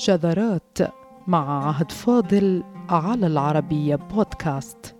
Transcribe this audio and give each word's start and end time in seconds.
شذرات 0.00 0.78
مع 1.26 1.66
عهد 1.66 1.92
فاضل 1.92 2.64
على 2.88 3.26
العربية 3.26 3.96
بودكاست. 3.96 4.96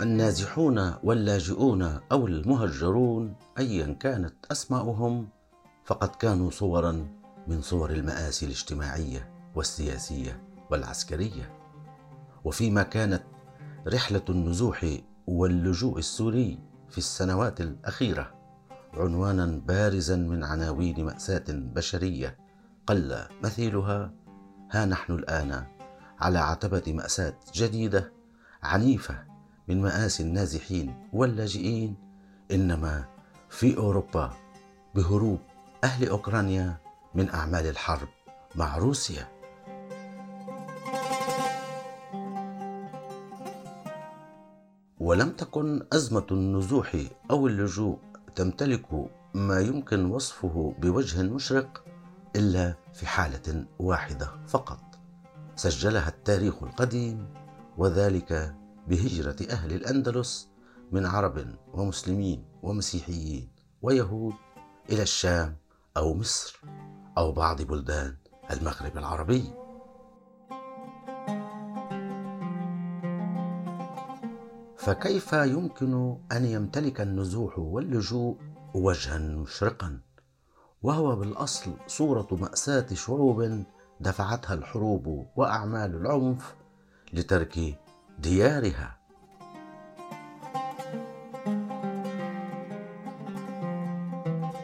النازحون 0.00 0.94
واللاجئون 1.02 1.82
أو 2.12 2.26
المهجرون 2.26 3.34
أيا 3.58 3.96
كانت 4.00 4.34
أسماؤهم 4.52 5.28
فقد 5.84 6.08
كانوا 6.08 6.50
صورا 6.50 7.08
من 7.46 7.62
صور 7.62 7.90
المآسي 7.90 8.46
الاجتماعية 8.46 9.32
والسياسية 9.54 10.42
والعسكرية. 10.70 11.52
وفيما 12.44 12.82
كانت 12.82 13.22
رحلة 13.86 14.22
النزوح 14.28 14.86
واللجوء 15.30 15.98
السوري 15.98 16.58
في 16.88 16.98
السنوات 16.98 17.60
الأخيرة 17.60 18.34
عنوانا 18.94 19.46
بارزا 19.66 20.16
من 20.16 20.44
عناوين 20.44 21.04
مأساة 21.04 21.44
بشرية 21.48 22.38
قل 22.86 23.24
مثيلها 23.42 24.12
ها 24.70 24.84
نحن 24.84 25.12
الآن 25.12 25.66
على 26.20 26.38
عتبة 26.38 26.82
مأساة 26.92 27.34
جديدة 27.54 28.12
عنيفة 28.62 29.24
من 29.68 29.82
مآسي 29.82 30.22
النازحين 30.22 31.08
واللاجئين 31.12 31.96
إنما 32.52 33.04
في 33.50 33.76
أوروبا 33.76 34.32
بهروب 34.94 35.40
أهل 35.84 36.08
أوكرانيا 36.08 36.76
من 37.14 37.30
أعمال 37.30 37.66
الحرب 37.66 38.08
مع 38.54 38.78
روسيا. 38.78 39.39
ولم 45.10 45.30
تكن 45.30 45.86
أزمة 45.92 46.26
النزوح 46.30 46.96
أو 47.30 47.46
اللجوء 47.46 47.98
تمتلك 48.34 48.86
ما 49.34 49.60
يمكن 49.60 50.04
وصفه 50.04 50.74
بوجه 50.78 51.22
مشرق 51.22 51.84
إلا 52.36 52.74
في 52.92 53.06
حالة 53.06 53.66
واحدة 53.78 54.32
فقط. 54.48 54.80
سجلها 55.56 56.08
التاريخ 56.08 56.62
القديم 56.62 57.26
وذلك 57.78 58.54
بهجرة 58.88 59.36
أهل 59.50 59.72
الأندلس 59.72 60.48
من 60.92 61.06
عرب 61.06 61.54
ومسلمين 61.74 62.44
ومسيحيين 62.62 63.48
ويهود 63.82 64.34
إلى 64.90 65.02
الشام 65.02 65.56
أو 65.96 66.14
مصر 66.14 66.60
أو 67.18 67.32
بعض 67.32 67.62
بلدان 67.62 68.16
المغرب 68.50 68.98
العربي. 68.98 69.44
فكيف 74.80 75.32
يمكن 75.32 76.16
أن 76.32 76.44
يمتلك 76.44 77.00
النزوح 77.00 77.58
واللجوء 77.58 78.36
وجها 78.74 79.18
مشرقا؟ 79.18 80.00
وهو 80.82 81.16
بالأصل 81.16 81.72
صورة 81.86 82.28
مأساة 82.32 82.86
شعوب 82.94 83.64
دفعتها 84.00 84.54
الحروب 84.54 85.26
وأعمال 85.36 85.94
العنف 85.94 86.54
لترك 87.12 87.78
ديارها. 88.18 89.00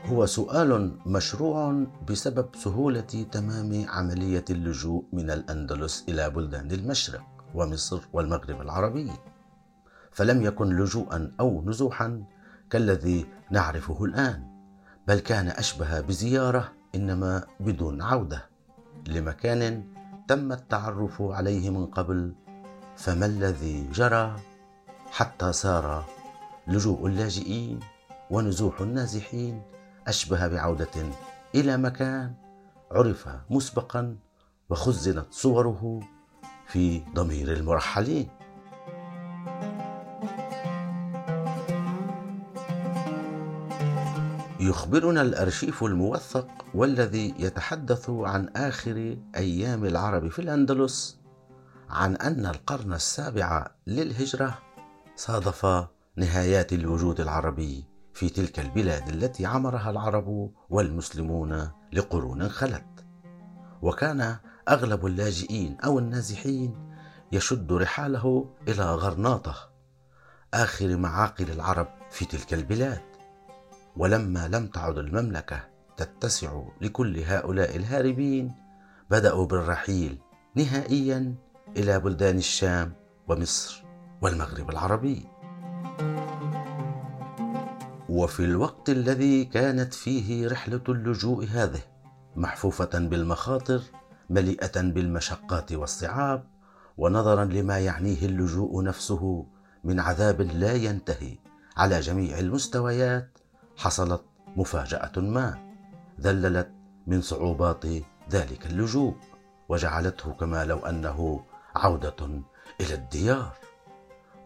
هو 0.07 0.27
سؤال 0.27 0.99
مشروع 1.07 1.87
بسبب 2.09 2.49
سهولة 2.57 3.27
تمام 3.33 3.87
عملية 3.89 4.45
اللجوء 4.51 5.05
من 5.13 5.31
الأندلس 5.31 6.05
إلى 6.09 6.31
بلدان 6.31 6.71
المشرق 6.71 7.23
ومصر 7.55 8.01
والمغرب 8.13 8.61
العربي. 8.61 9.11
فلم 10.17 10.43
يكن 10.43 10.77
لجوءا 10.77 11.33
أو 11.41 11.63
نزوحا 11.67 12.25
كالذي 12.71 13.27
نعرفه 13.51 14.05
الآن 14.05 14.43
بل 15.09 15.19
كان 15.19 15.49
أشبه 15.49 16.01
بزيارة 16.01 16.73
إنما 16.95 17.45
بدون 17.61 18.03
عودة 18.03 18.47
لمكان 19.09 19.85
تم 20.29 20.53
التعرف 20.53 21.23
عليه 21.23 21.71
من 21.71 21.87
قبل 21.87 22.35
فما 22.97 23.27
الذي 23.27 23.89
جرى 23.93 24.37
حتى 25.11 25.53
صار 25.53 26.05
لجوء 26.69 27.07
اللاجئين 27.07 27.81
ونزوح 28.31 28.81
النازحين 28.81 29.63
أشبه 30.07 30.47
بعودة 30.47 31.13
إلى 31.55 31.77
مكان 31.77 32.35
عرف 32.91 33.29
مسبقا 33.51 34.17
وخزنت 34.71 35.27
صوره 35.31 36.01
في 36.67 37.03
ضمير 37.15 37.53
المرحلين. 37.53 38.29
يخبرنا 44.67 45.23
الأرشيف 45.23 45.85
الموثق 45.85 46.49
والذي 46.75 47.35
يتحدث 47.39 48.11
عن 48.11 48.49
آخر 48.57 49.17
أيام 49.37 49.85
العرب 49.85 50.29
في 50.29 50.39
الأندلس 50.39 51.19
عن 51.91 52.17
أن 52.17 52.47
القرن 52.47 52.93
السابع 52.93 53.71
للهجرة 53.87 54.59
صادف 55.17 55.87
نهايات 56.17 56.73
الوجود 56.73 57.21
العربي 57.21 57.85
في 58.15 58.29
تلك 58.29 58.61
البلاد 58.61 59.09
التي 59.09 59.47
عمرها 59.47 59.91
العرب 59.91 60.51
والمسلمون 60.71 61.71
لقرون 61.93 62.49
خلت 62.49 63.05
وكان 63.83 64.37
أغلب 64.69 65.07
اللاجئين 65.07 65.77
أو 65.85 65.99
النازحين 65.99 66.97
يشد 67.33 67.73
رحاله 67.73 68.55
إلى 68.69 68.95
غرناطة 68.95 69.71
آخر 70.55 70.97
معاقل 70.97 71.51
العرب 71.51 71.89
في 72.11 72.25
تلك 72.25 72.55
البلاد. 72.55 73.16
ولما 73.97 74.49
لم 74.49 74.67
تعد 74.67 74.99
المملكة 74.99 75.69
تتسع 75.97 76.63
لكل 76.81 77.19
هؤلاء 77.19 77.77
الهاربين 77.77 78.55
بدأوا 79.11 79.47
بالرحيل 79.47 80.19
نهائيا 80.55 81.35
إلى 81.77 82.01
بلدان 82.01 82.39
الشام 82.39 82.93
ومصر 83.29 83.85
والمغرب 84.23 84.71
العربي. 84.71 85.27
وفي 88.09 88.45
الوقت 88.45 88.91
الذي 88.91 89.45
كانت 89.45 89.95
فيه 89.95 90.49
رحلة 90.49 90.83
اللجوء 90.89 91.45
هذه 91.45 91.81
محفوفة 92.37 92.99
بالمخاطر 92.99 93.83
مليئة 94.31 94.83
بالمشقات 94.83 95.73
والصعاب 95.73 96.45
ونظرا 96.97 97.45
لما 97.45 97.79
يعنيه 97.79 98.27
اللجوء 98.27 98.85
نفسه 98.85 99.47
من 99.85 100.01
عذاب 100.01 100.41
لا 100.41 100.73
ينتهي 100.73 101.39
على 101.77 102.01
جميع 102.01 102.39
المستويات 102.39 103.39
حصلت 103.77 104.23
مفاجأة 104.57 105.13
ما 105.17 105.59
ذللت 106.21 106.71
من 107.07 107.21
صعوبات 107.21 107.85
ذلك 108.31 108.67
اللجوء 108.67 109.17
وجعلته 109.69 110.33
كما 110.33 110.65
لو 110.65 110.79
أنه 110.79 111.45
عودة 111.77 112.43
إلى 112.81 112.95
الديار. 112.95 113.57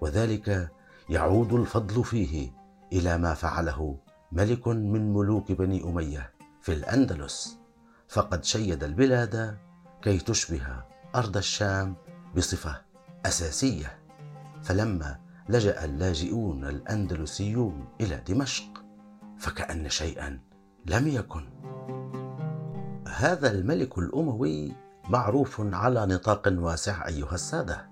وذلك 0.00 0.70
يعود 1.08 1.52
الفضل 1.52 2.04
فيه 2.04 2.52
إلى 2.92 3.18
ما 3.18 3.34
فعله 3.34 3.96
ملك 4.32 4.68
من 4.68 5.12
ملوك 5.12 5.52
بني 5.52 5.84
أمية 5.84 6.32
في 6.62 6.72
الأندلس. 6.72 7.58
فقد 8.08 8.44
شيد 8.44 8.84
البلاد 8.84 9.58
كي 10.02 10.18
تشبه 10.18 10.82
أرض 11.14 11.36
الشام 11.36 11.94
بصفة 12.36 12.80
أساسية. 13.26 13.98
فلما 14.62 15.20
لجأ 15.48 15.84
اللاجئون 15.84 16.64
الأندلسيون 16.64 17.88
إلى 18.00 18.22
دمشق 18.28 18.69
فكأن 19.40 19.88
شيئا 19.88 20.40
لم 20.86 21.08
يكن. 21.08 21.44
هذا 23.08 23.50
الملك 23.50 23.98
الأموي 23.98 24.72
معروف 25.08 25.60
على 25.60 26.06
نطاق 26.06 26.52
واسع 26.58 27.06
أيها 27.06 27.34
السادة. 27.34 27.90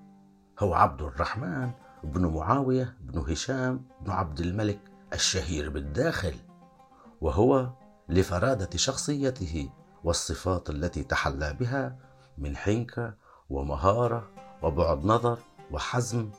هو 0.59 0.75
عبد 0.75 1.03
الرحمن 1.03 1.71
بن 2.05 2.27
معاوية 2.27 2.97
بن 3.01 3.19
هشام 3.19 3.83
بن 4.01 4.11
عبد 4.11 4.41
الملك 4.41 4.81
الشهير 5.13 5.71
بالداخل 5.71 6.35
وهو 7.21 7.71
لفرادة 8.09 8.71
شخصيته 8.77 9.71
والصفات 10.05 10.71
التي 10.71 11.05
تحلى 11.05 11.55
بها 11.61 11.97
من 12.39 12.57
حنكة 12.57 13.15
ومهارة 13.51 14.31
وبعد 14.63 15.05
نظر 15.05 15.39
وحزم. 15.71 16.31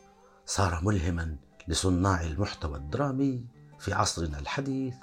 صار 0.45 0.79
ملهما 0.83 1.35
لصناع 1.67 2.21
المحتوى 2.21 2.77
الدرامي 2.77 3.45
في 3.79 3.93
عصرنا 3.93 4.39
الحديث. 4.39 4.95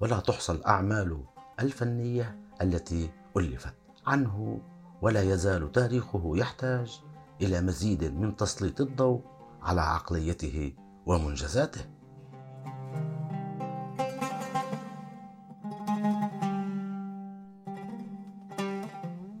ولا 0.00 0.20
تحصى 0.20 0.52
الاعمال 0.52 1.24
الفنية 1.60 2.38
التي 2.62 3.10
ألفت 3.36 3.74
عنه 4.06 4.60
ولا 5.02 5.22
يزال 5.22 5.72
تاريخه 5.72 6.32
يحتاج 6.34 7.00
إلى 7.42 7.60
مزيد 7.60 8.04
من 8.04 8.36
تسليط 8.36 8.80
الضوء 8.80 9.22
على 9.62 9.80
عقليته 9.80 10.74
ومنجزاته. 11.06 11.80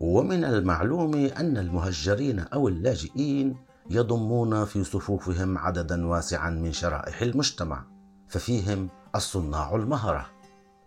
ومن 0.00 0.44
المعلوم 0.44 1.14
أن 1.14 1.56
المهجرين 1.56 2.38
أو 2.38 2.68
اللاجئين 2.68 3.56
يضمون 3.90 4.64
في 4.64 4.84
صفوفهم 4.84 5.58
عددا 5.58 6.06
واسعا 6.06 6.50
من 6.50 6.72
شرائح 6.72 7.22
المجتمع 7.22 7.84
ففيهم 8.28 8.88
الصناع 9.14 9.74
المهره 9.74 10.37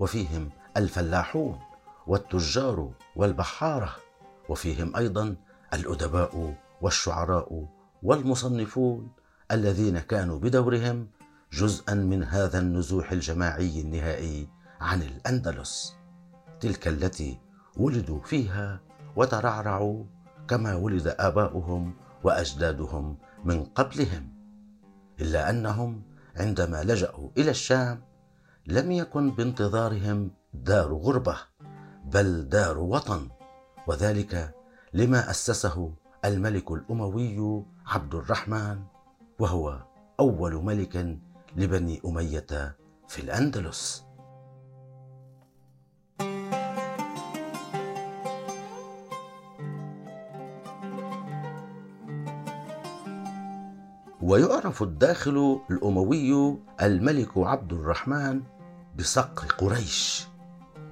وفيهم 0.02 0.50
الفلاحون 0.78 1.60
والتجار 2.08 2.92
والبحارة 3.16 3.96
وفيهم 4.50 4.96
أيضا 4.96 5.36
الأدباء 5.74 6.56
والشعراء 6.82 7.68
والمصنفون 8.04 9.12
الذين 9.52 10.00
كانوا 10.00 10.40
بدورهم 10.40 11.08
جزءا 11.54 11.94
من 11.94 12.24
هذا 12.24 12.60
النزوح 12.60 13.12
الجماعي 13.12 13.82
النهائي 13.82 14.48
عن 14.82 15.02
الأندلس. 15.02 15.96
تلك 16.60 16.88
التي 16.88 17.40
ولدوا 17.78 18.22
فيها 18.22 18.82
وترعرعوا 19.16 20.04
كما 20.48 20.76
ولد 20.76 21.16
آباؤهم 21.20 21.94
وأجدادهم 22.24 23.18
من 23.46 23.64
قبلهم 23.64 24.34
إلا 25.22 25.50
أنهم 25.50 26.02
عندما 26.36 26.84
لجأوا 26.84 27.30
إلى 27.38 27.52
الشام 27.52 28.11
لم 28.68 28.92
يكن 28.92 29.32
بانتظارهم 29.32 30.32
دار 30.54 30.94
غربة 30.94 31.38
بل 32.06 32.50
دار 32.50 32.78
وطن. 32.78 33.30
وذلك 33.88 34.56
لما 34.94 35.30
أسسه 35.30 35.94
الملك 36.26 36.72
الأموي 36.72 37.64
عبد 37.88 38.16
الرحمن 38.16 38.80
وهو 39.40 39.84
أول 40.20 40.54
ملك 40.56 41.20
لبني 41.56 42.02
أمية 42.06 42.76
في 43.08 43.22
الأندلس. 43.22 44.11
ويعرف 54.32 54.84
الداخل 54.84 55.60
الأموي 55.72 56.58
الملك 56.82 57.38
عبد 57.38 57.74
الرحمن 57.74 58.42
بصقر 59.00 59.48
قريش 59.48 60.28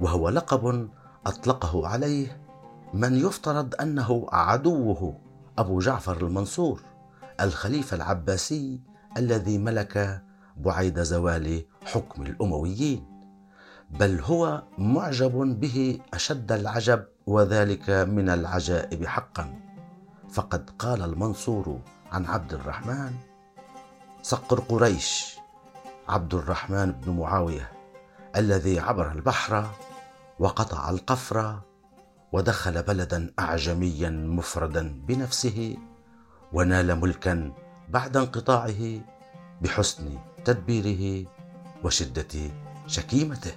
وهو 0.01 0.30
لقب 0.30 0.89
أطلقه 1.25 1.88
عليه 1.88 2.41
من 2.94 3.15
يفترض 3.15 3.75
أنه 3.81 4.27
عدوه 4.31 5.19
أبو 5.57 5.80
جعفر 5.80 6.27
المنصور 6.27 6.81
الخليفة 7.41 7.95
العباسي 7.95 8.81
الذي 9.18 9.57
ملك 9.57 10.24
بعيد 10.57 11.00
زوال 11.03 11.65
حكم 11.86 12.21
الأمويين. 12.21 13.06
بل 13.89 14.19
هو 14.19 14.63
معجب 14.77 15.59
به 15.59 16.00
أشد 16.13 16.51
العجب 16.51 17.06
وذلك 17.25 17.89
من 17.89 18.30
العجائب 18.30 19.06
حقا. 19.06 19.59
فقد 20.30 20.69
قال 20.69 21.01
المنصور 21.01 21.80
عن 22.12 22.25
عبد 22.25 22.53
الرحمن 22.53 23.28
صقر 24.21 24.60
قريش 24.60 25.36
عبد 26.10 26.33
الرحمن 26.33 26.92
بن 26.92 27.12
معاوية 27.12 27.71
الذي 28.36 28.80
عبر 28.80 29.12
البحر 29.12 29.69
وقطع 30.39 30.89
القفر 30.89 31.60
ودخل 32.31 32.83
بلدا 32.83 33.33
أعجميا 33.39 34.10
مفردا 34.10 35.01
بنفسه 35.07 35.77
ونال 36.54 37.01
ملكا 37.01 37.54
بعد 37.89 38.18
انقطاعه 38.18 39.00
بحسن 39.62 40.18
تدبيره 40.45 41.27
وشدة 41.83 42.51
شكيمته. 42.88 43.51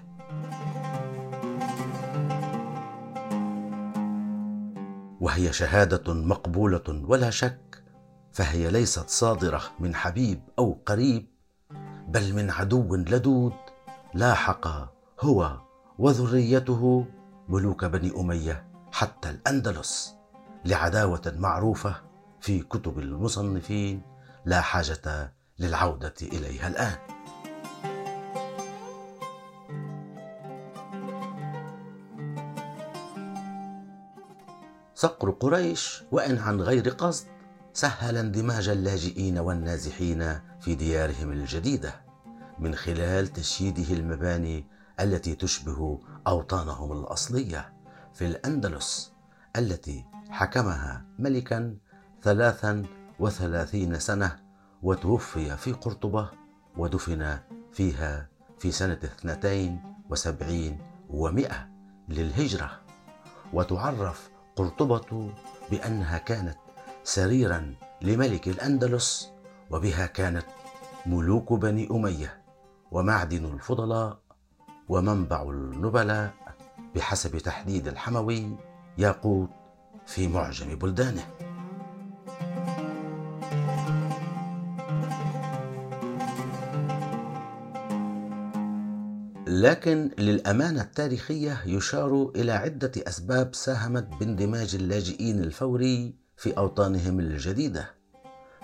وهي 5.20 5.52
شهادة 5.52 6.14
مقبولة 6.14 6.82
ولا 6.88 7.30
شك 7.30 7.71
فهي 8.32 8.70
ليست 8.70 9.08
صادرة 9.08 9.62
من 9.78 9.94
حبيب 9.94 10.42
أو 10.58 10.78
قريب 10.86 11.26
بل 12.08 12.34
من 12.34 12.50
عدو 12.50 12.96
لدود. 12.96 13.52
لاحق 14.14 14.66
هو 15.20 15.60
وذريته 15.98 17.06
ملوك 17.48 17.84
بني 17.84 18.20
أمية 18.20 18.66
حتى 18.92 19.30
الأندلس 19.30 20.14
لعداوة 20.64 21.34
معروفة 21.36 21.96
في 22.40 22.60
كتب 22.60 22.98
المصنفين. 22.98 24.02
لا 24.44 24.60
حاجة 24.60 25.32
للعودة 25.58 26.14
إليها 26.22 26.68
الآن. 26.68 26.96
صقر 34.94 35.30
قريش 35.30 36.04
وإن 36.12 36.38
عن 36.38 36.60
غير 36.60 36.88
قصد. 36.88 37.31
سهل 37.74 38.16
اندماج 38.16 38.68
اللاجئين 38.68 39.38
والنازحين 39.38 40.40
في 40.60 40.74
ديارهم 40.74 41.32
الجديدة 41.32 41.94
من 42.58 42.74
خلال 42.74 43.28
تشييده 43.28 43.94
المباني 43.94 44.66
التي 45.00 45.34
تشبه 45.34 46.00
أوطانهم 46.26 46.92
الأصلية 46.92 47.72
في 48.14 48.26
الأندلس 48.26 49.12
التي 49.56 50.04
حكمها 50.30 51.04
ملكا 51.18 51.76
ثلاثا 52.22 52.82
وثلاثين 53.18 53.98
سنة 53.98 54.36
وتوفي 54.82 55.56
في 55.56 55.72
قرطبة 55.72 56.30
ودفن 56.76 57.38
فيها 57.72 58.28
في 58.58 58.72
سنة 58.72 58.98
اثنتين 59.04 59.80
وسبعين 60.10 60.78
ومائه 61.10 61.68
للهجرة. 62.08 62.80
وتعرف 63.52 64.30
قرطبة 64.56 65.30
بأنها 65.70 66.18
كانت 66.18 66.56
سريرا 67.04 67.74
لملك 68.02 68.48
الأندلس 68.48 69.30
وبها 69.70 70.06
كانت 70.06 70.46
ملوك 71.06 71.52
بني 71.52 71.88
أمية 71.90 72.42
ومعدن 72.90 73.44
الفضلاء 73.44 74.18
ومنبع 74.88 75.42
النبلاء 75.42 76.34
بحسب 76.94 77.38
تحديد 77.38 77.88
الحموي 77.88 78.56
ياقوت 78.98 79.50
في 80.06 80.28
معجم 80.28 80.74
بلدانه. 80.78 81.26
لكن 89.46 90.10
للأمانة 90.18 90.82
التاريخية 90.82 91.62
يشار 91.66 92.32
إلى 92.36 92.52
عدة 92.52 92.92
أسباب 92.96 93.54
ساهمت 93.54 94.08
باندماج 94.20 94.74
اللاجئين 94.74 95.38
الفوري 95.38 96.21
في 96.36 96.56
أوطانهم 96.58 97.20
الجديدة. 97.20 98.02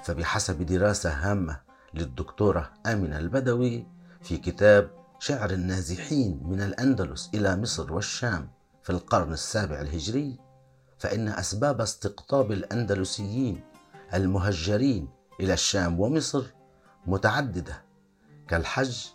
فبحسب 0.05 0.63
دراسة 0.63 1.11
هامة 1.11 1.61
للدكتورة 1.95 2.73
آمنة 2.87 3.19
البدوي 3.19 3.87
في 4.23 4.37
كتاب 4.37 4.91
شعر 5.19 5.51
النازحين 5.51 6.41
من 6.45 6.61
الأندلس 6.61 7.31
إلى 7.35 7.57
مصر 7.57 7.93
والشام 7.93 8.51
في 8.83 8.91
القرن 8.91 9.33
السابع 9.33 9.81
الهجري 9.81 10.39
فإن 10.99 11.29
أسباب 11.29 11.81
استقطاب 11.81 12.53
الأندلسيين 12.53 13.61
المهجرين 14.15 15.09
إلى 15.41 15.53
الشام 15.53 16.01
ومصر 16.01 16.45
متعددة 17.07 17.83
كالحج 18.49 19.07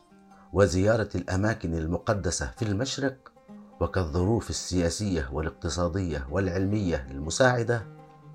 وزيارة 0.54 1.10
الأماكن 1.16 1.74
المقدسة 1.74 2.52
في 2.58 2.66
المشرق 2.66 3.32
وكالظروف 3.80 4.50
السياسية 4.50 5.30
والاقتصادية 5.32 6.28
والعلمية 6.32 7.08
المساعدة 7.12 7.86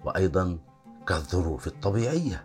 وأيضا 0.04 0.58
كالظروف 1.06 1.66
الطبيعية. 1.66 2.44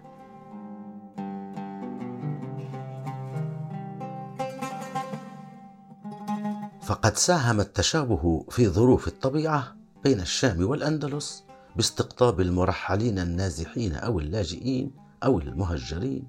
فقد 6.82 7.18
ساهم 7.18 7.60
التشابه 7.60 8.46
في 8.50 8.68
ظروف 8.68 9.08
الطبيعة 9.08 9.76
بين 10.04 10.20
الشام 10.20 10.66
والأندلس 10.66 11.44
باستقطاب 11.76 12.42
المرحلين 12.42 13.20
النازحين 13.20 13.96
أو 13.96 14.20
اللاجئين 14.20 14.92
أو 15.24 15.40
المهجرين 15.40 16.28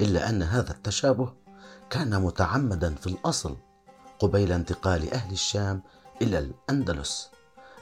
إلا 0.00 0.30
أن 0.30 0.42
هذا 0.42 0.70
التشابه 0.70 1.32
كان 1.90 2.22
متعمدا 2.22 2.94
في 2.94 3.06
الأصل 3.06 3.56
قبيل 4.18 4.52
انتقال 4.52 5.12
أهل 5.14 5.32
الشام 5.32 5.82
إلى 6.22 6.38
الأندلس 6.38 7.30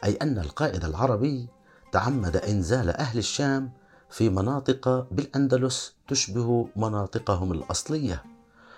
أي 0.04 0.14
أن 0.14 0.38
القائد 0.38 0.84
العربي 0.84 1.48
تعمد 1.94 2.36
إنزال 2.36 2.90
أهل 2.90 3.18
الشام 3.18 3.72
في 4.10 4.28
مناطق 4.28 5.06
بالأندلس 5.10 5.94
تشبه 6.08 6.68
مناطقهم 6.76 7.52
الأصلية. 7.52 8.24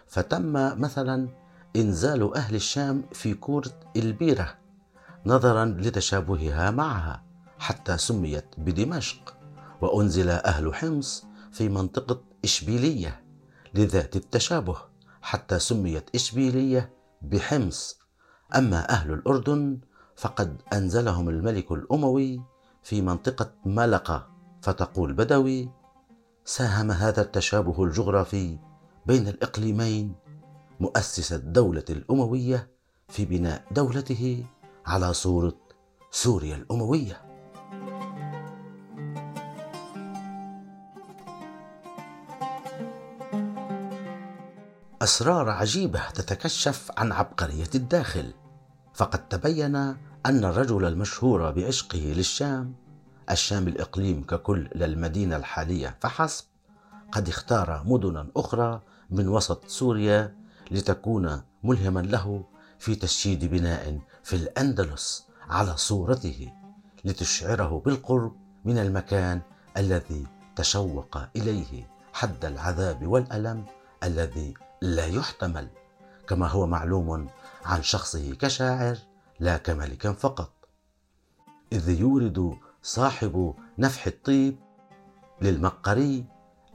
فتم 0.06 0.52
مثلا 0.80 1.28
إنزال 1.76 2.36
أهل 2.36 2.54
الشام 2.54 3.04
في 3.12 3.34
كوره 3.34 3.72
إلبيرة 3.96 4.54
نظرا 5.26 5.64
لتشابهها 5.64 6.70
معها 6.70 7.22
حتى 7.58 7.98
سميت 7.98 8.44
بدمشق 8.58 9.36
وأنزل 9.80 10.30
أهل 10.30 10.74
حمص 10.74 11.24
في 11.52 11.68
منطقة 11.68 12.20
إشبيلية 12.44 13.24
لذات 13.74 14.16
التشابه 14.16 14.76
حتى 15.22 15.58
سميت 15.58 16.14
إشبيلية 16.14 16.92
بحمص. 17.22 17.98
أما 18.56 18.90
أهل 18.90 19.12
الأردن 19.12 19.78
فقد 20.16 20.62
أنزلهم 20.72 21.28
الملك 21.28 21.72
الأموي 21.72 22.55
في 22.86 23.02
منطقة 23.02 23.52
ملقه 23.64 24.26
فتقول 24.62 25.12
بدوي 25.12 25.70
ساهم 26.44 26.90
هذا 26.90 27.22
التشابه 27.22 27.84
الجغرافي 27.84 28.58
بين 29.06 29.28
الإقليمين 29.28 30.14
مؤسس 30.80 31.32
الدولة 31.32 31.84
الأموية 31.90 32.70
في 33.08 33.24
بناء 33.24 33.64
دولته 33.70 34.46
على 34.86 35.12
صورة 35.12 35.56
سوريا 36.10 36.56
الأموية. 36.56 37.22
أسرار 45.02 45.50
عجيبة 45.50 46.10
تتكشف 46.10 46.90
عن 46.96 47.12
عبقرية 47.12 47.70
الداخل 47.74 48.34
فقد 48.94 49.28
تبين 49.28 49.96
أن 50.26 50.44
الرجل 50.44 50.84
المشهور 50.84 51.50
بعشقه 51.50 51.98
للشام 51.98 52.74
الشام 53.30 53.68
الإقليم 53.68 54.24
ككل 54.24 54.68
للمدينة 54.74 55.36
الحالية 55.36 55.96
فحسب 56.00 56.44
قد 57.12 57.28
اختار 57.28 57.82
مدنا 57.86 58.26
أخرى 58.36 58.82
من 59.10 59.28
وسط 59.28 59.68
سوريا 59.68 60.34
لتكون 60.70 61.42
ملهما 61.64 62.00
له 62.00 62.44
في 62.78 62.94
تشييد 62.94 63.44
بناء 63.44 63.98
في 64.24 64.36
الأندلس 64.36 65.26
على 65.48 65.76
صورته 65.76 66.52
لتشعره 67.04 67.82
بالقرب 67.84 68.36
من 68.64 68.78
المكان 68.78 69.40
الذي 69.76 70.26
تشوق 70.56 71.18
إليه 71.36 71.88
حد 72.12 72.44
العذاب 72.44 73.06
والألم 73.06 73.64
الذي 74.04 74.54
لا 74.82 75.06
يحتمل 75.06 75.68
كما 76.28 76.48
هو 76.48 76.66
معلوم 76.66 77.28
عن 77.64 77.82
شخصه 77.82 78.34
كشاعر 78.34 78.98
لا 79.40 79.56
كملك 79.56 80.08
فقط. 80.08 80.52
إذ 81.72 81.88
يورد 82.00 82.56
صاحب 82.82 83.54
نفح 83.78 84.06
الطيب 84.06 84.56
للمقري 85.42 86.24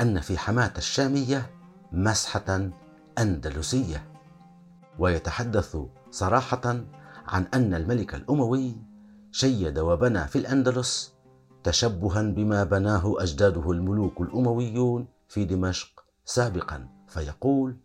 أن 0.01 0.19
في 0.19 0.37
حماة 0.37 0.73
الشامية 0.77 1.51
مسحة 1.91 2.69
أندلسية 3.19 4.11
ويتحدث 4.99 5.77
صراحة 6.11 6.61
عن 7.27 7.45
أن 7.53 7.73
الملك 7.73 8.15
الأموي 8.15 8.75
شيد 9.31 9.79
وبنى 9.79 10.27
في 10.27 10.37
الأندلس 10.37 11.13
تشبها 11.63 12.21
بما 12.21 12.63
بناه 12.63 13.15
أجداده 13.17 13.71
الملوك 13.71 14.21
الأمويون 14.21 15.07
في 15.27 15.45
دمشق 15.45 16.03
سابقا 16.25 16.87
فيقول 17.07 17.77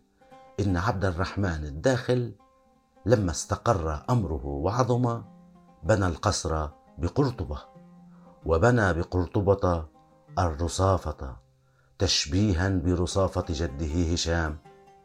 إن 0.59 0.77
عبد 0.77 1.05
الرحمن 1.05 1.65
الداخل 1.65 2.33
لما 3.07 3.31
استقر 3.31 4.03
أمره 4.09 4.45
وعظم 4.45 5.21
بنى 5.83 6.07
القصر 6.07 6.67
بقرطبة 6.97 7.59
وبنى 8.45 8.93
بقرطبة 8.93 9.85
الرصافة 10.39 11.35
تشبيها 11.99 12.69
برصافة 12.69 13.45
جده 13.49 14.13
هشام 14.13 14.57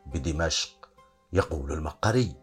بدمشق 0.06 0.88
يقول 1.32 1.72
المقري. 1.72 2.36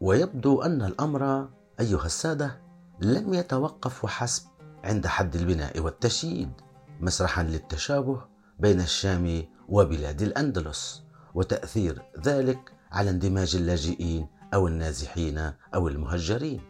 ويبدو 0.00 0.62
أن 0.62 0.82
الأمر 0.82 1.48
أيها 1.80 2.06
السادة 2.06 2.60
لم 3.00 3.34
يتوقف 3.34 4.04
وحسب 4.04 4.44
عند 4.84 5.06
حد 5.06 5.36
البناء 5.36 5.80
والتشييد 5.80 6.52
مسرحا 7.00 7.42
للتشابه 7.42 8.20
بين 8.58 8.80
الشام 8.80 9.44
وبلاد 9.70 10.22
الأندلس 10.22 11.02
وتأثير 11.34 12.02
ذلك 12.24 12.72
على 12.92 13.10
اندماج 13.10 13.56
اللاجئين 13.56 14.26
أو 14.54 14.68
النازحين 14.68 15.52
أو 15.74 15.88
المهجرين. 15.88 16.60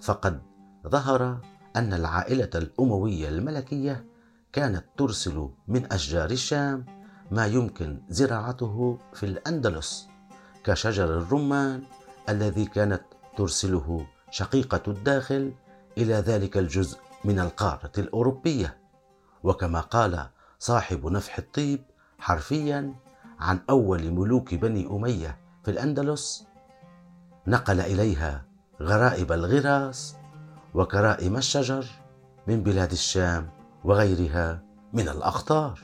فقد 0.00 0.42
ظهر 0.88 1.40
أن 1.76 1.92
العائلة 1.92 2.50
الأموية 2.54 3.28
الملكية 3.28 4.04
كانت 4.52 4.84
ترسل 4.96 5.48
من 5.68 5.92
أشجار 5.92 6.30
الشام 6.30 6.86
ما 7.30 7.46
يمكن 7.46 8.02
زراعته 8.08 8.98
في 9.14 9.26
الأندلس 9.26 10.08
كشجر 10.64 11.04
الرمان 11.04 11.82
الذي 12.28 12.64
كانت 12.64 13.02
ترسله 13.36 14.06
شقيقة 14.30 14.82
الداخل 14.88 15.52
إلى 15.98 16.14
ذلك 16.14 16.58
الجزء 16.58 16.98
من 17.24 17.38
القارة 17.38 17.92
الأوروبية. 17.98 18.78
وكما 19.42 19.80
قال 19.80 20.28
صاحب 20.58 21.06
نفح 21.06 21.38
الطيب 21.38 21.84
حرفيا 22.22 22.94
عن 23.40 23.60
أول 23.70 24.10
ملوك 24.10 24.54
بني 24.54 24.86
أمية 24.86 25.38
في 25.64 25.70
الأندلس 25.70 26.46
نقل 27.46 27.80
إليها 27.80 28.44
غرائب 28.82 29.32
الغراس 29.32 30.16
وكرائم 30.74 31.36
الشجر 31.36 31.86
من 32.46 32.62
بلاد 32.62 32.92
الشام 32.92 33.50
وغيرها 33.84 34.62
من 34.92 35.08
الأقطار. 35.08 35.80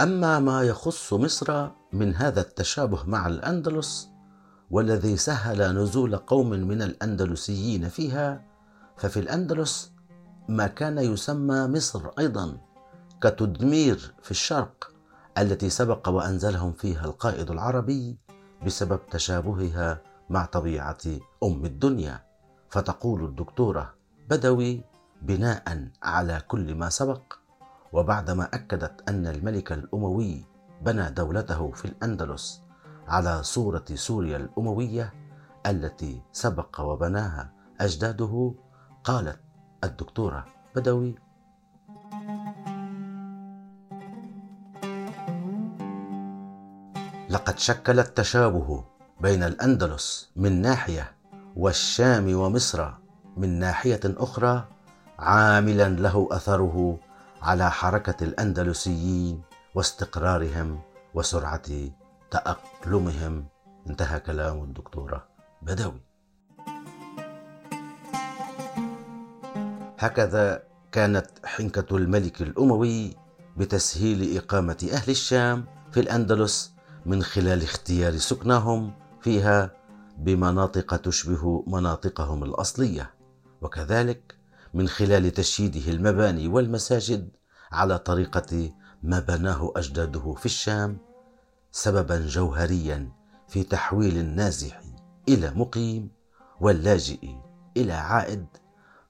أما 0.00 0.38
ما 0.38 0.62
يخص 0.62 1.12
مصر 1.12 1.68
من 1.92 2.14
هذا 2.14 2.40
التشابه 2.40 3.04
مع 3.06 3.26
الأندلس 3.26 4.08
والذي 4.70 5.16
سهل 5.16 5.82
نزول 5.82 6.16
قوم 6.16 6.50
من 6.50 6.82
الأندلسيين 6.82 7.88
فيها 7.88 8.44
ففي 8.96 9.20
الأندلس 9.20 9.92
ما 10.48 10.66
كان 10.66 10.98
يسمى 10.98 11.66
مصر 11.66 12.08
أيضا. 12.18 12.67
كتدمير 13.20 14.14
في 14.22 14.30
الشرق 14.30 14.92
التي 15.38 15.70
سبق 15.70 16.08
وأنزلهم 16.08 16.72
فيها 16.72 17.04
القائد 17.04 17.50
العربي 17.50 18.18
بسبب 18.66 19.00
تشابهها 19.10 20.02
مع 20.30 20.44
طبيعة 20.44 20.98
أم 21.42 21.64
الدنيا. 21.64 22.24
فتقول 22.70 23.24
الدكتورة 23.24 23.94
بدوي 24.30 24.84
بناء 25.22 25.88
على 26.02 26.42
كل 26.48 26.74
ما 26.74 26.88
سبق 26.88 27.22
وبعدما 27.92 28.44
أكدت 28.44 29.08
أن 29.08 29.26
الملك 29.26 29.72
الأموي 29.72 30.44
بنى 30.82 31.10
دولته 31.10 31.70
في 31.70 31.84
الأندلس 31.84 32.62
على 33.08 33.42
صورة 33.42 33.84
سوريا 33.94 34.36
الأموية 34.36 35.14
التي 35.66 36.22
سبق 36.32 36.80
وبناها 36.80 37.52
أجداده 37.80 38.54
قالت 39.04 39.40
الدكتورة 39.84 40.44
بدوي 40.76 41.14
لقد 47.48 47.58
شكل 47.58 48.00
التشابه 48.00 48.84
بين 49.20 49.42
الأندلس 49.42 50.30
من 50.36 50.62
ناحية 50.62 51.12
والشام 51.56 52.34
ومصر 52.34 52.90
من 53.36 53.58
ناحية 53.58 54.00
أخرى 54.04 54.64
عاملا 55.18 55.88
له 55.88 56.28
أثره 56.30 56.98
على 57.42 57.70
حركة 57.70 58.24
الأندلسيين 58.24 59.42
واستقرارهم 59.74 60.80
وسرعة 61.14 61.68
تأقلمهم. 62.30 63.44
انتهى 63.86 64.20
كلام 64.20 64.62
الدكتورة 64.62 65.26
بدوي. 65.62 66.00
هكذا 69.98 70.62
كانت 70.92 71.26
حنكة 71.44 71.96
الملك 71.96 72.42
الأموي 72.42 73.16
بتسهيل 73.56 74.36
إقامة 74.36 74.88
أهل 74.92 75.10
الشام 75.10 75.64
في 75.92 76.00
الأندلس 76.00 76.77
من 77.08 77.22
خلال 77.22 77.62
اختيار 77.62 78.16
سكنهم 78.16 78.92
فيها 79.20 79.70
بمناطق 80.18 80.96
تشبه 80.96 81.64
مناطقهم 81.66 82.44
الأصلية 82.44 83.10
وكذلك 83.62 84.34
من 84.74 84.88
خلال 84.88 85.30
تشييده 85.30 85.90
المباني 85.92 86.48
والمساجد 86.48 87.28
على 87.72 87.98
طريقة 87.98 88.72
ما 89.02 89.20
بناه 89.20 89.72
أجداده 89.76 90.34
في 90.34 90.46
الشام 90.46 90.98
سببا 91.72 92.26
جوهريا 92.26 93.12
في 93.48 93.62
تحويل 93.62 94.18
النازح 94.18 94.80
إلى 95.28 95.50
مقيم 95.50 96.10
واللاجئ 96.60 97.34
إلى 97.76 97.92
عائد 97.92 98.46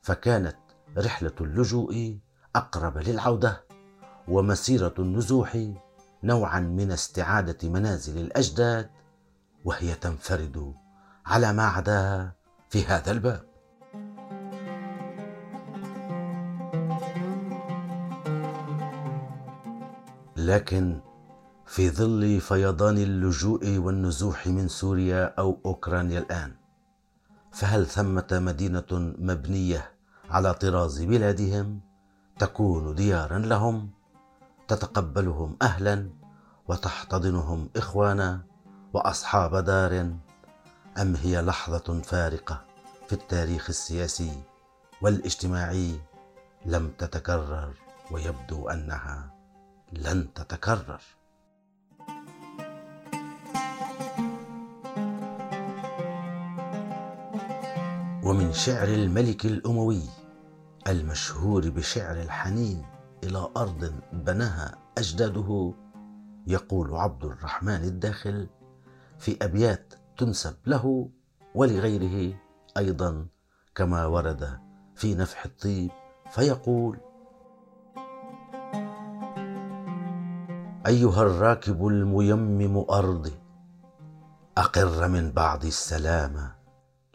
فكانت 0.02 0.57
رحلة 0.99 1.35
اللجوء 1.40 2.19
أقرب 2.57 2.99
للعودة 2.99 3.64
ومسيرة 4.28 4.95
النزوح 4.99 5.69
نوعا 6.22 6.60
من 6.60 6.90
استعادة 6.90 7.68
منازل 7.68 8.18
الأجداد 8.18 8.90
وهي 9.64 9.94
تنفرد 9.94 10.75
على 11.26 11.52
ما 11.52 11.66
عداها 11.66 12.32
في 12.70 12.84
هذا 12.84 13.10
الباب. 13.10 13.48
لكن 20.37 21.00
في 21.66 21.90
ظل 21.90 22.40
فيضان 22.40 22.98
اللجوء 22.98 23.78
والنزوح 23.78 24.46
من 24.46 24.68
سوريا 24.68 25.34
أو 25.38 25.58
أوكرانيا 25.66 26.18
الآن 26.18 26.52
فهل 27.52 27.87
ثمة 27.87 28.26
مدينة 28.32 29.14
مبنية 29.18 29.90
على 30.30 30.54
طراز 30.54 31.02
بلادهم 31.02 31.80
تكون 32.38 32.94
ديارا 32.94 33.38
لهم؟ 33.38 33.98
تتقبلهم 34.68 35.56
أهلا 35.62 36.10
وتحتضنهم 36.68 37.70
إخوانا 37.76 38.42
وأصحاب 38.92 39.56
دار 39.56 40.12
أم 40.98 41.16
هي 41.16 41.42
لحظة 41.42 42.00
فارقة 42.02 42.64
في 43.06 43.12
التاريخ 43.12 43.66
السياسي 43.68 44.42
والاجتماعي 45.02 46.00
لم 46.66 46.90
تتكرر 46.98 47.75
ويبدو 48.10 48.68
أنها 48.68 49.34
لن 49.92 50.34
تتكرر. 50.34 51.00
ومن 58.22 58.52
شعر 58.52 58.88
الملك 58.88 59.46
الأموي 59.46 60.02
المشهور 60.88 61.68
بشعر 61.70 62.16
الحنين 62.20 62.98
إلى 63.25 63.48
أرض 63.56 63.92
بناها 64.12 64.78
أجداده 64.98 65.75
يقول 66.46 66.94
عبد 66.96 67.25
الرحمن 67.25 67.84
الداخل 67.84 68.48
في 69.18 69.37
أبيات 69.42 69.94
تنسب 70.18 70.56
له 70.66 71.08
ولغيره 71.54 72.34
أيضا 72.76 73.26
كما 73.75 74.06
ورد 74.06 74.58
في 74.94 75.14
نفح 75.14 75.44
الطيب 75.44 75.90
فيقول 76.30 76.98
أيها 80.87 81.22
الراكب 81.22 81.87
الميمم 81.87 82.84
ارضي 82.90 83.34
أقر 84.58 85.08
من 85.08 85.32
بعض 85.32 85.64
السلام 85.64 86.52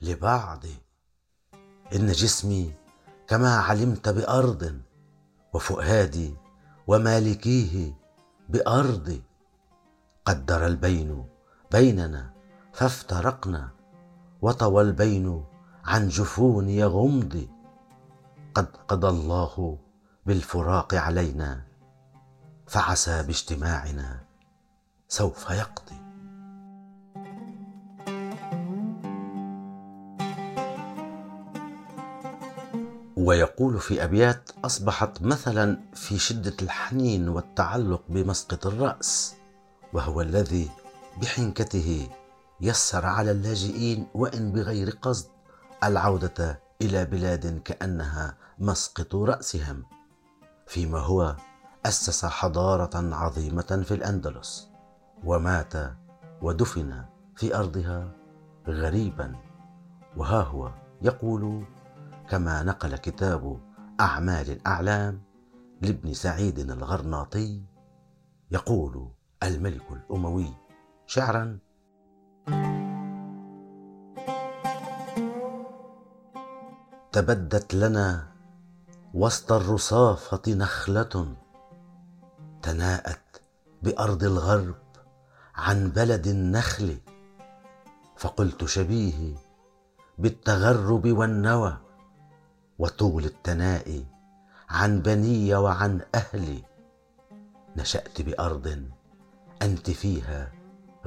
لبعض 0.02 0.64
إن 1.96 2.08
جسمي 2.08 2.74
كما 3.28 3.56
علمت 3.58 4.10
بأرض 4.10 4.82
وفؤادي 5.54 6.36
ومالكيه 6.88 7.94
بارض 8.50 9.22
قدر 10.26 10.66
البين 10.68 11.26
بيننا 11.72 12.34
فافترقنا 12.74 13.70
وطوى 14.42 14.82
البين 14.82 15.46
عن 15.86 16.08
جفون 16.08 16.70
يغمض 16.70 17.48
قد 18.56 18.68
قضى 18.88 19.08
الله 19.08 19.78
بالفراق 20.26 20.94
علينا 20.94 21.64
فعسى 22.68 23.24
باجتماعنا 23.24 24.24
سوف 25.08 25.50
يقضي. 25.50 26.03
ويقول 33.24 33.80
في 33.80 34.04
أبيات 34.04 34.50
أصبحت 34.66 35.22
مثلا 35.22 35.78
في 35.94 36.20
شدة 36.20 36.54
الحنين 36.62 37.30
والتعلق 37.30 38.02
بمسقط 38.10 38.68
الرأس 38.68 39.36
وهو 39.94 40.22
الذي 40.22 40.70
بحنكته 41.22 42.10
يسر 42.62 43.06
على 43.06 43.32
اللاجئين 43.32 44.08
وإن 44.14 44.52
بغير 44.52 44.90
قصد 45.02 45.28
العودة 45.84 46.60
إلى 46.82 47.06
بلاد 47.06 47.62
كأنها 47.66 48.38
مسقط 48.60 49.16
رأسهم 49.16 49.84
فيما 50.68 51.00
هو 51.00 51.36
أسس 51.86 52.26
حضارة 52.26 53.16
عظيمة 53.16 53.84
في 53.88 53.94
الأندلس 53.94 54.68
ومات 55.24 55.74
ودفن 56.42 57.06
في 57.36 57.56
أرضها 57.56 58.12
غريبا 58.68 59.36
وها 60.18 60.42
هو 60.42 60.72
يقول 61.02 61.66
كما 62.30 62.64
نقل 62.64 62.98
كتاب 62.98 63.60
أعمال 64.00 64.52
الأعلام 64.52 65.22
لابن 65.82 66.14
سعيد 66.14 66.60
الغرناطي 66.60 67.62
يقول 68.52 69.10
الملك 69.44 69.92
الأموي 69.92 70.54
شعرا 71.08 71.60
تبدت 77.12 77.74
لنا 77.74 78.28
وسط 79.14 79.52
الرصافة 79.52 80.42
نخلة 80.48 81.36
تناءت 82.62 83.42
بأرض 83.84 84.24
الغرب 84.24 84.76
عن 85.56 85.90
بلد 85.90 86.28
النخل 86.28 86.98
فقلت 88.18 88.66
شبيه 88.66 89.36
بالتغرب 90.18 91.08
والنوى 91.08 91.78
وطول 92.80 93.26
التناء 93.26 94.04
عن 94.70 95.02
بني 95.02 95.56
وعن 95.56 96.02
أهلي 96.16 96.64
نشأت 97.78 98.22
بأرض 98.22 98.84
أنت 99.62 99.90
فيها 99.90 100.52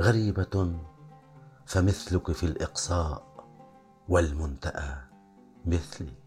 غريبة 0.00 0.76
فمثلك 1.66 2.32
في 2.32 2.46
الإقصاء 2.46 3.26
والمنتأى 4.08 4.96
مثلي. 5.66 6.25